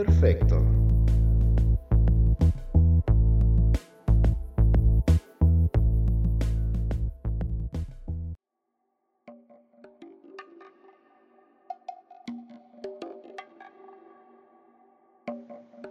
Perfecto. 0.00 0.64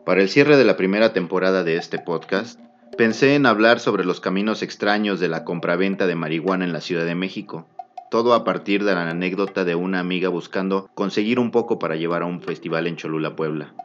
Para 0.03 0.23
el 0.23 0.29
cierre 0.29 0.57
de 0.57 0.65
la 0.65 0.75
primera 0.75 1.13
temporada 1.13 1.63
de 1.63 1.75
este 1.75 1.99
podcast, 1.99 2.59
pensé 2.97 3.35
en 3.35 3.45
hablar 3.45 3.79
sobre 3.79 4.05
los 4.05 4.19
caminos 4.19 4.63
extraños 4.63 5.19
de 5.19 5.27
la 5.27 5.43
compraventa 5.43 6.07
de 6.07 6.15
marihuana 6.15 6.65
en 6.65 6.73
la 6.73 6.81
Ciudad 6.81 7.05
de 7.05 7.13
México, 7.13 7.67
todo 8.09 8.33
a 8.33 8.43
partir 8.43 8.83
de 8.85 8.95
la 8.95 9.07
anécdota 9.07 9.65
de 9.65 9.75
una 9.75 9.99
amiga 9.99 10.29
buscando 10.29 10.89
conseguir 10.95 11.37
un 11.37 11.51
poco 11.51 11.77
para 11.77 11.95
llevar 11.95 12.23
a 12.23 12.25
un 12.25 12.41
festival 12.41 12.87
en 12.87 12.95
Cholula, 12.95 13.35
Puebla. 13.35 13.75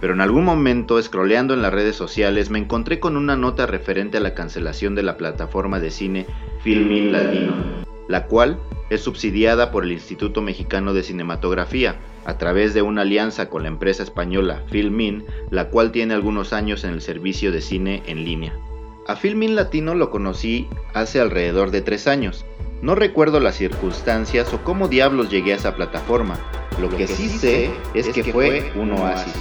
Pero 0.00 0.12
en 0.12 0.20
algún 0.20 0.44
momento, 0.44 1.00
scrolleando 1.02 1.54
en 1.54 1.62
las 1.62 1.72
redes 1.72 1.96
sociales, 1.96 2.50
me 2.50 2.58
encontré 2.58 3.00
con 3.00 3.16
una 3.16 3.36
nota 3.36 3.66
referente 3.66 4.18
a 4.18 4.20
la 4.20 4.34
cancelación 4.34 4.94
de 4.94 5.02
la 5.02 5.16
plataforma 5.16 5.80
de 5.80 5.90
cine 5.90 6.26
Filmin 6.62 7.12
Latino, 7.12 7.54
la 8.08 8.26
cual 8.26 8.58
es 8.90 9.00
subsidiada 9.00 9.70
por 9.70 9.84
el 9.84 9.92
Instituto 9.92 10.42
Mexicano 10.42 10.92
de 10.92 11.02
Cinematografía, 11.02 11.96
a 12.24 12.38
través 12.38 12.74
de 12.74 12.82
una 12.82 13.02
alianza 13.02 13.48
con 13.48 13.62
la 13.62 13.68
empresa 13.68 14.02
española 14.02 14.62
Filmin, 14.68 15.24
la 15.50 15.68
cual 15.68 15.92
tiene 15.92 16.14
algunos 16.14 16.52
años 16.52 16.84
en 16.84 16.90
el 16.90 17.00
servicio 17.00 17.52
de 17.52 17.60
cine 17.60 18.02
en 18.06 18.24
línea. 18.24 18.52
A 19.06 19.14
Filmin 19.14 19.54
Latino 19.54 19.94
lo 19.94 20.10
conocí 20.10 20.68
hace 20.92 21.20
alrededor 21.20 21.70
de 21.70 21.82
tres 21.82 22.08
años. 22.08 22.44
No 22.82 22.96
recuerdo 22.96 23.38
las 23.38 23.54
circunstancias 23.54 24.52
o 24.52 24.62
cómo 24.64 24.88
diablos 24.88 25.30
llegué 25.30 25.52
a 25.52 25.56
esa 25.56 25.76
plataforma. 25.76 26.38
Lo 26.80 26.90
que 26.90 27.06
sí 27.06 27.28
sé 27.28 27.70
es 27.94 28.08
que 28.08 28.24
fue 28.24 28.72
un 28.74 28.90
oasis. 28.90 29.32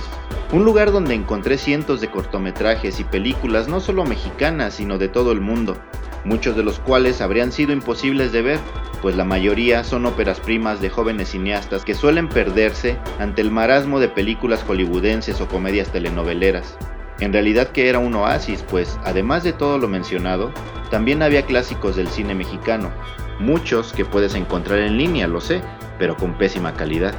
Un 0.51 0.63
lugar 0.63 0.91
donde 0.91 1.15
encontré 1.15 1.57
cientos 1.57 2.01
de 2.01 2.11
cortometrajes 2.11 2.99
y 2.99 3.03
películas 3.03 3.67
no 3.67 3.79
solo 3.79 4.05
mexicanas, 4.05 4.75
sino 4.75 4.97
de 4.97 5.07
todo 5.07 5.31
el 5.31 5.41
mundo, 5.41 5.75
muchos 6.23 6.55
de 6.55 6.63
los 6.63 6.79
cuales 6.79 7.19
habrían 7.19 7.51
sido 7.51 7.73
imposibles 7.73 8.31
de 8.31 8.43
ver, 8.43 8.59
pues 9.01 9.16
la 9.16 9.25
mayoría 9.25 9.83
son 9.83 10.05
óperas 10.05 10.39
primas 10.39 10.81
de 10.81 10.89
jóvenes 10.89 11.29
cineastas 11.29 11.83
que 11.83 11.95
suelen 11.95 12.29
perderse 12.29 12.97
ante 13.19 13.41
el 13.41 13.51
marasmo 13.51 13.99
de 13.99 14.07
películas 14.07 14.63
hollywoodenses 14.63 15.41
o 15.41 15.47
comedias 15.47 15.91
telenoveleras. 15.91 16.77
En 17.19 17.33
realidad 17.33 17.69
que 17.69 17.89
era 17.89 17.99
un 17.99 18.13
oasis, 18.13 18.63
pues 18.69 18.99
además 19.03 19.43
de 19.43 19.53
todo 19.53 19.77
lo 19.77 19.88
mencionado, 19.88 20.51
también 20.91 21.23
había 21.23 21.45
clásicos 21.45 21.95
del 21.95 22.07
cine 22.07 22.35
mexicano, 22.35 22.91
muchos 23.39 23.93
que 23.93 24.05
puedes 24.05 24.35
encontrar 24.35 24.79
en 24.79 24.97
línea, 24.97 25.27
lo 25.27 25.41
sé, 25.41 25.61
pero 25.97 26.16
con 26.16 26.38
pésima 26.38 26.73
calidad. 26.73 27.16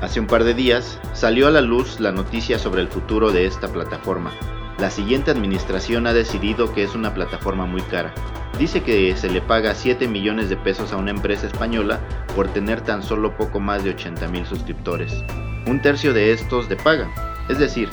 Hace 0.00 0.20
un 0.20 0.28
par 0.28 0.44
de 0.44 0.54
días 0.54 1.00
salió 1.12 1.48
a 1.48 1.50
la 1.50 1.60
luz 1.60 1.98
la 1.98 2.12
noticia 2.12 2.58
sobre 2.58 2.82
el 2.82 2.88
futuro 2.88 3.32
de 3.32 3.46
esta 3.46 3.66
plataforma. 3.66 4.32
La 4.78 4.90
siguiente 4.90 5.32
administración 5.32 6.06
ha 6.06 6.12
decidido 6.12 6.72
que 6.72 6.84
es 6.84 6.94
una 6.94 7.14
plataforma 7.14 7.66
muy 7.66 7.82
cara, 7.82 8.14
dice 8.60 8.84
que 8.84 9.16
se 9.16 9.28
le 9.28 9.40
paga 9.40 9.74
7 9.74 10.06
millones 10.06 10.48
de 10.50 10.56
pesos 10.56 10.92
a 10.92 10.96
una 10.96 11.10
empresa 11.10 11.48
española 11.48 11.98
por 12.36 12.46
tener 12.46 12.80
tan 12.82 13.02
solo 13.02 13.36
poco 13.36 13.58
más 13.58 13.82
de 13.82 13.90
80 13.90 14.28
mil 14.28 14.46
suscriptores. 14.46 15.24
Un 15.66 15.82
tercio 15.82 16.14
de 16.14 16.32
estos 16.32 16.68
de 16.68 16.76
paga, 16.76 17.10
es 17.48 17.58
decir, 17.58 17.88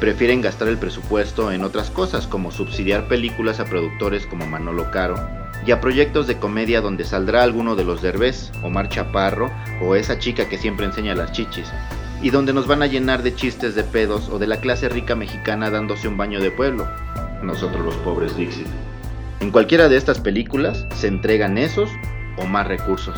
prefieren 0.00 0.40
gastar 0.40 0.68
el 0.68 0.78
presupuesto 0.78 1.52
en 1.52 1.62
otras 1.62 1.90
cosas 1.90 2.26
como 2.26 2.50
subsidiar 2.50 3.06
películas 3.06 3.60
a 3.60 3.66
productores 3.66 4.26
como 4.26 4.46
Manolo 4.46 4.90
Caro 4.90 5.16
y 5.66 5.72
a 5.72 5.80
proyectos 5.80 6.26
de 6.26 6.38
comedia 6.38 6.80
donde 6.80 7.04
saldrá 7.04 7.42
alguno 7.42 7.76
de 7.76 7.84
los 7.84 8.00
derbés, 8.00 8.50
Omar 8.62 8.88
Chaparro 8.88 9.50
o 9.82 9.94
esa 9.94 10.18
chica 10.18 10.48
que 10.48 10.56
siempre 10.56 10.86
enseña 10.86 11.14
las 11.14 11.32
chichis, 11.32 11.70
y 12.22 12.30
donde 12.30 12.54
nos 12.54 12.66
van 12.66 12.82
a 12.82 12.86
llenar 12.86 13.22
de 13.22 13.34
chistes 13.34 13.74
de 13.74 13.84
pedos 13.84 14.30
o 14.30 14.38
de 14.38 14.46
la 14.46 14.60
clase 14.60 14.88
rica 14.88 15.14
mexicana 15.14 15.70
dándose 15.70 16.08
un 16.08 16.16
baño 16.16 16.40
de 16.40 16.50
pueblo, 16.50 16.88
nosotros 17.42 17.84
los 17.84 17.96
pobres 17.96 18.34
Dixit. 18.36 18.66
En 19.40 19.50
cualquiera 19.50 19.88
de 19.88 19.98
estas 19.98 20.18
películas 20.18 20.86
se 20.94 21.08
entregan 21.08 21.58
esos 21.58 21.90
o 22.38 22.46
más 22.46 22.66
recursos. 22.66 23.16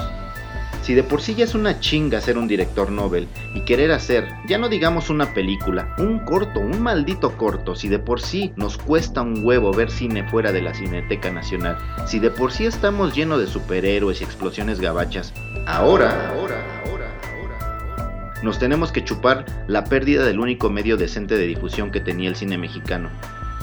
Si 0.83 0.95
de 0.95 1.05
por 1.05 1.23
sí 1.23 1.37
ya 1.37 1.45
es 1.45 1.55
una 1.55 1.79
chinga 1.79 2.21
ser 2.21 2.37
un 2.37 2.49
director 2.49 2.91
Nobel 2.91 3.29
y 3.55 3.61
querer 3.61 3.93
hacer, 3.93 4.29
ya 4.49 4.59
no 4.59 4.69
digamos 4.69 5.11
una 5.11 5.33
película, 5.33 5.95
un 5.99 6.19
corto, 6.19 6.59
un 6.59 6.83
maldito 6.83 7.37
corto, 7.37 7.77
si 7.77 7.89
de 7.89 8.01
por 8.01 8.21
sí 8.21 8.53
nos 8.57 8.79
cuesta 8.79 9.23
un 9.23 9.45
huevo 9.45 9.73
ver 9.73 9.93
cine 9.93 10.29
fuera 10.29 10.51
de 10.51 10.61
la 10.61 10.75
Cineteca 10.75 11.31
Nacional, 11.31 11.79
si 12.05 12.19
de 12.19 12.31
por 12.31 12.51
sí 12.51 12.67
estamos 12.67 13.15
llenos 13.15 13.39
de 13.39 13.47
superhéroes 13.47 14.21
y 14.21 14.25
explosiones 14.25 14.81
gabachas, 14.81 15.33
ahora, 15.67 16.31
ahora, 16.31 16.65
ahora, 16.85 17.07
ahora, 17.31 18.41
nos 18.43 18.59
tenemos 18.59 18.91
que 18.91 19.05
chupar 19.05 19.45
la 19.69 19.85
pérdida 19.85 20.25
del 20.25 20.41
único 20.41 20.69
medio 20.69 20.97
decente 20.97 21.37
de 21.37 21.47
difusión 21.47 21.93
que 21.93 22.01
tenía 22.01 22.29
el 22.29 22.35
cine 22.35 22.59
mexicano, 22.59 23.09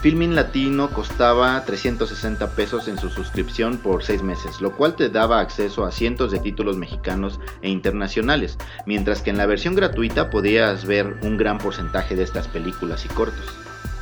Filmin 0.01 0.33
Latino 0.33 0.89
costaba 0.91 1.61
360 1.65 2.51
pesos 2.51 2.87
en 2.87 2.97
su 2.97 3.09
suscripción 3.09 3.77
por 3.79 4.01
6 4.01 4.23
meses, 4.23 4.61
lo 4.61 4.71
cual 4.71 4.95
te 4.95 5.09
daba 5.09 5.41
acceso 5.41 5.83
a 5.83 5.91
cientos 5.91 6.31
de 6.31 6.39
títulos 6.39 6.77
mexicanos 6.77 7.41
e 7.61 7.69
internacionales, 7.69 8.57
mientras 8.85 9.21
que 9.21 9.29
en 9.29 9.37
la 9.37 9.45
versión 9.45 9.75
gratuita 9.75 10.29
podías 10.29 10.85
ver 10.85 11.17
un 11.23 11.35
gran 11.35 11.57
porcentaje 11.57 12.15
de 12.15 12.23
estas 12.23 12.47
películas 12.47 13.03
y 13.03 13.09
cortos. 13.09 13.45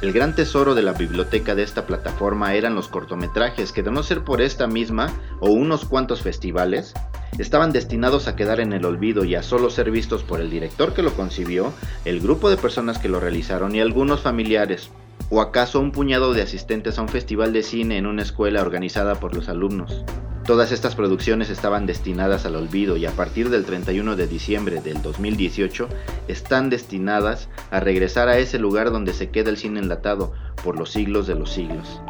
El 0.04 0.14
gran 0.14 0.36
tesoro 0.36 0.76
de 0.76 0.84
la 0.84 0.94
biblioteca 0.94 1.56
de 1.56 1.64
esta 1.64 1.88
plataforma 1.88 2.54
eran 2.54 2.76
los 2.76 2.90
cortometrajes 2.90 3.72
que 3.72 3.82
de 3.82 3.90
no 3.90 4.04
ser 4.04 4.24
por 4.24 4.44
esta 4.44 4.68
misma 4.68 5.12
o 5.40 5.50
unos 5.50 5.84
cuantos 5.86 6.22
festivales, 6.22 6.94
estaban 7.40 7.72
destinados 7.72 8.28
a 8.28 8.36
quedar 8.36 8.60
en 8.60 8.72
el 8.72 8.86
olvido 8.86 9.26
y 9.26 9.34
a 9.34 9.42
solo 9.42 9.72
ser 9.72 9.90
vistos 9.90 10.22
por 10.22 10.42
el 10.42 10.52
director 10.52 10.94
que 10.94 11.02
lo 11.02 11.14
concibió, 11.14 11.74
el 12.06 12.20
grupo 12.20 12.52
de 12.52 12.58
personas 12.58 13.00
que 13.00 13.10
lo 13.10 13.20
realizaron 13.20 13.74
y 13.74 13.80
algunos 13.80 14.22
familiares, 14.22 14.92
¿O 15.30 15.42
acaso 15.42 15.82
un 15.82 15.92
puñado 15.92 16.34
de 16.34 16.42
asistentes 16.42 16.98
a 16.98 17.02
un 17.02 17.10
festival 17.10 17.52
de 17.52 17.62
cine 17.62 17.98
en 17.98 18.06
una 18.06 18.22
escuela 18.22 18.62
organizada 18.62 19.16
por 19.16 19.36
los 19.36 19.50
alumnos? 19.50 20.06
Todas 20.46 20.72
estas 20.72 20.96
producciones 20.96 21.50
estaban 21.50 21.86
destinadas 21.86 22.46
al 22.46 22.56
olvido 22.56 22.96
y 22.96 23.06
a 23.06 23.12
partir 23.12 23.50
del 23.50 23.66
31 23.66 24.16
de 24.16 24.26
diciembre 24.26 24.80
del 24.80 25.02
2018 25.02 25.90
están 26.30 26.70
destinadas 26.70 27.50
a 27.72 27.82
regresar 27.82 28.30
a 28.30 28.38
ese 28.38 28.58
lugar 28.58 28.90
donde 28.90 29.12
se 29.12 29.30
queda 29.30 29.50
el 29.50 29.58
cine 29.58 29.82
enlatado 29.82 30.32
por 30.64 30.80
los 30.80 30.92
siglos 30.92 31.28
de 31.28 31.36
los 31.36 31.52
siglos. 31.52 32.02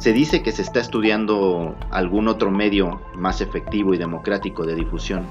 Se 0.00 0.12
dice 0.12 0.42
que 0.42 0.50
se 0.50 0.62
está 0.62 0.80
estudiando 0.80 1.76
algún 1.92 2.26
otro 2.26 2.50
medio 2.50 3.00
más 3.14 3.40
efectivo 3.40 3.94
y 3.94 3.98
democrático 3.98 4.66
de 4.66 4.74
difusión. 4.74 5.24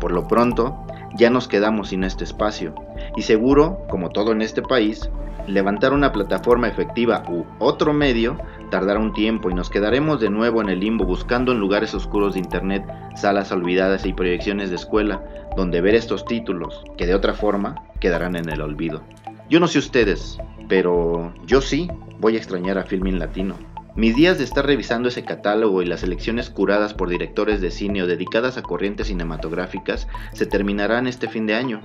Por 0.00 0.12
lo 0.12 0.26
pronto, 0.26 0.86
ya 1.18 1.28
nos 1.28 1.46
quedamos 1.46 1.90
sin 1.90 2.04
este 2.04 2.24
espacio 2.24 2.74
y 3.16 3.22
seguro, 3.22 3.80
como 3.90 4.08
todo 4.08 4.32
en 4.32 4.40
este 4.40 4.62
país, 4.62 5.10
levantar 5.46 5.92
una 5.92 6.12
plataforma 6.12 6.68
efectiva 6.68 7.22
u 7.28 7.44
otro 7.58 7.92
medio 7.92 8.38
tardará 8.70 8.98
un 8.98 9.12
tiempo 9.12 9.50
y 9.50 9.54
nos 9.54 9.70
quedaremos 9.70 10.20
de 10.20 10.30
nuevo 10.30 10.60
en 10.60 10.68
el 10.68 10.80
limbo 10.80 11.04
buscando 11.04 11.52
en 11.52 11.60
lugares 11.60 11.94
oscuros 11.94 12.34
de 12.34 12.40
internet 12.40 12.84
salas 13.16 13.52
olvidadas 13.52 14.06
y 14.06 14.12
proyecciones 14.12 14.70
de 14.70 14.76
escuela 14.76 15.22
donde 15.56 15.80
ver 15.80 15.94
estos 15.94 16.24
títulos 16.24 16.82
que 16.96 17.06
de 17.06 17.14
otra 17.14 17.34
forma 17.34 17.76
quedarán 18.00 18.36
en 18.36 18.48
el 18.48 18.60
olvido. 18.60 19.02
Yo 19.48 19.60
no 19.60 19.68
sé 19.68 19.78
ustedes, 19.78 20.38
pero 20.68 21.32
yo 21.46 21.60
sí 21.60 21.88
voy 22.18 22.34
a 22.34 22.38
extrañar 22.38 22.78
a 22.78 22.84
Filmin 22.84 23.18
Latino. 23.18 23.54
Mis 23.94 24.14
días 24.14 24.36
de 24.36 24.44
estar 24.44 24.66
revisando 24.66 25.08
ese 25.08 25.24
catálogo 25.24 25.80
y 25.80 25.86
las 25.86 26.02
elecciones 26.02 26.50
curadas 26.50 26.92
por 26.92 27.08
directores 27.08 27.62
de 27.62 27.70
cine 27.70 28.02
o 28.02 28.06
dedicadas 28.06 28.58
a 28.58 28.62
corrientes 28.62 29.06
cinematográficas 29.06 30.06
se 30.34 30.44
terminarán 30.44 31.06
este 31.06 31.28
fin 31.28 31.46
de 31.46 31.54
año. 31.54 31.80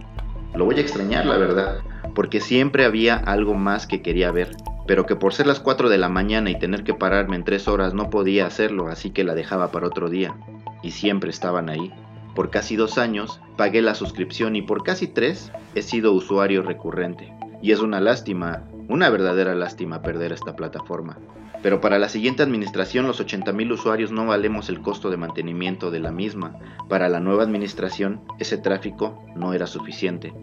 Lo 0.54 0.66
voy 0.66 0.76
a 0.76 0.82
extrañar, 0.82 1.26
la 1.26 1.38
verdad, 1.38 1.78
porque 2.14 2.42
siempre 2.42 2.86
había 2.86 3.16
algo 3.16 3.54
más 3.54 3.88
que 3.88 4.02
quería 4.02 4.32
ver, 4.32 4.56
pero 4.88 5.06
que 5.06 5.16
por 5.16 5.34
ser 5.34 5.48
las 5.48 5.60
4 5.60 5.90
de 5.90 5.98
la 5.98 6.10
mañana 6.10 6.50
y 6.50 6.60
tener 6.60 6.84
que 6.84 6.94
pararme 6.94 7.36
en 7.36 7.44
3 7.44 7.68
horas 7.68 7.94
no 7.94 8.10
podía 8.10 8.46
hacerlo, 8.46 8.88
así 8.88 9.12
que 9.12 9.24
la 9.24 9.36
dejaba 9.36 9.72
para 9.72 9.88
otro 9.88 10.10
día. 10.10 10.36
Y 10.82 10.92
siempre 10.92 11.30
estaban 11.30 11.70
ahí. 11.70 11.94
Por 12.36 12.50
casi 12.50 12.76
dos 12.76 12.98
años 12.98 13.42
pagué 13.58 13.82
la 13.82 13.94
suscripción 13.94 14.56
y 14.56 14.62
por 14.62 14.84
casi 14.84 15.08
tres 15.08 15.52
he 15.76 15.82
sido 15.82 16.14
usuario 16.14 16.64
recurrente. 16.64 17.34
Y 17.62 17.72
es 17.72 17.82
una 17.82 18.00
lástima, 18.00 18.64
una 18.88 19.10
verdadera 19.10 19.54
lástima 19.54 20.02
perder 20.02 20.32
esta 20.32 20.56
plataforma. 20.56 21.18
Pero 21.62 21.80
para 21.80 22.00
la 22.00 22.10
siguiente 22.10 22.42
administración 22.42 23.06
los 23.06 23.22
80.000 23.22 23.72
usuarios 23.72 24.12
no 24.12 24.26
valemos 24.26 24.70
el 24.70 24.82
costo 24.82 25.10
de 25.10 25.18
mantenimiento 25.18 25.92
de 25.92 26.00
la 26.00 26.12
misma. 26.12 26.58
Para 26.90 27.10
la 27.10 27.20
nueva 27.20 27.44
administración 27.44 28.22
ese 28.40 28.58
tráfico 28.58 29.24
no 29.36 29.54
era 29.54 29.68
suficiente. 29.68 30.34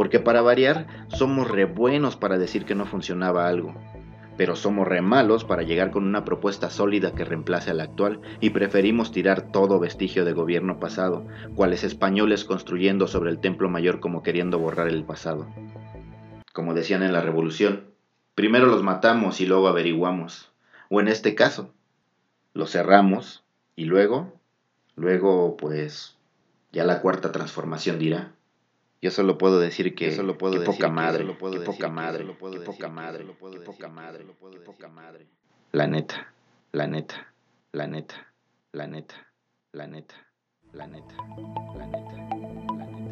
Porque 0.00 0.18
para 0.18 0.40
variar 0.40 0.86
somos 1.08 1.50
re 1.50 1.66
buenos 1.66 2.16
para 2.16 2.38
decir 2.38 2.64
que 2.64 2.74
no 2.74 2.86
funcionaba 2.86 3.46
algo. 3.46 3.74
Pero 4.38 4.56
somos 4.56 4.88
re 4.88 5.02
malos 5.02 5.44
para 5.44 5.62
llegar 5.62 5.90
con 5.90 6.06
una 6.06 6.24
propuesta 6.24 6.70
sólida 6.70 7.12
que 7.12 7.26
reemplace 7.26 7.70
a 7.70 7.74
la 7.74 7.82
actual 7.82 8.22
y 8.40 8.48
preferimos 8.48 9.12
tirar 9.12 9.52
todo 9.52 9.78
vestigio 9.78 10.24
de 10.24 10.32
gobierno 10.32 10.80
pasado, 10.80 11.26
cuales 11.54 11.84
españoles 11.84 12.46
construyendo 12.46 13.08
sobre 13.08 13.28
el 13.28 13.40
templo 13.40 13.68
mayor 13.68 14.00
como 14.00 14.22
queriendo 14.22 14.58
borrar 14.58 14.88
el 14.88 15.04
pasado. 15.04 15.46
Como 16.54 16.72
decían 16.72 17.02
en 17.02 17.12
la 17.12 17.20
revolución, 17.20 17.90
primero 18.34 18.64
los 18.68 18.82
matamos 18.82 19.42
y 19.42 19.44
luego 19.44 19.68
averiguamos. 19.68 20.50
O 20.88 21.02
en 21.02 21.08
este 21.08 21.34
caso, 21.34 21.74
lo 22.54 22.66
cerramos 22.66 23.44
y 23.76 23.84
luego, 23.84 24.32
luego 24.96 25.58
pues 25.58 26.16
ya 26.72 26.84
la 26.84 27.02
cuarta 27.02 27.32
transformación 27.32 27.98
dirá. 27.98 28.32
Yo 29.02 29.10
solo 29.10 29.38
puedo 29.38 29.58
decir 29.58 29.94
que, 29.94 30.12
solo 30.12 30.36
puedo 30.36 30.62
poca 30.62 30.90
madre, 30.90 31.26
que 31.26 31.32
poca 31.32 31.88
madre, 31.88 32.26
que 32.26 32.60
poca 32.60 32.88
madre, 32.90 33.24
poca 33.64 33.88
madre, 33.88 34.26
poca 34.66 34.88
madre. 34.88 35.26
La 35.72 35.86
neta, 35.86 36.34
la 36.72 36.86
neta, 36.86 37.32
la 37.72 37.86
neta, 37.86 38.14
la 38.72 38.86
neta, 38.86 39.14
la 39.72 39.86
neta, 39.86 40.14
la 40.74 40.86
neta, 40.86 41.14
la 41.72 41.86
neta, 41.86 42.14
la 42.76 42.86
neta. 42.86 43.10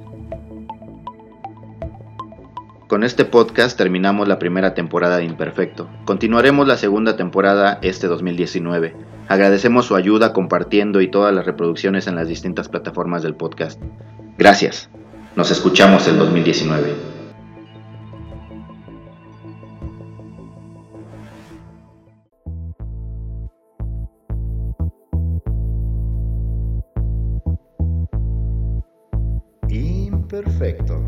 Con 2.86 3.02
este 3.02 3.24
podcast 3.24 3.78
terminamos 3.78 4.28
la 4.28 4.38
primera 4.38 4.74
temporada 4.74 5.16
de 5.16 5.24
Imperfecto. 5.24 5.88
Continuaremos 6.04 6.68
la 6.68 6.76
segunda 6.76 7.16
temporada 7.16 7.78
este 7.80 8.08
2019. 8.08 8.94
Agradecemos 9.28 9.86
su 9.86 9.96
ayuda 9.96 10.34
compartiendo 10.34 11.00
y 11.00 11.10
todas 11.10 11.34
las 11.34 11.46
reproducciones 11.46 12.06
en 12.08 12.14
las 12.14 12.28
distintas 12.28 12.68
plataformas 12.68 13.22
del 13.22 13.36
podcast. 13.36 13.80
Gracias. 14.36 14.90
Nos 15.38 15.52
escuchamos 15.52 16.08
en 16.08 16.18
2019. 16.18 16.96
Imperfecto. 29.68 31.00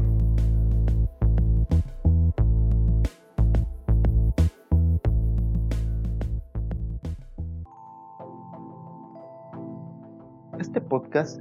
Este 10.61 10.81
podcast 10.81 11.41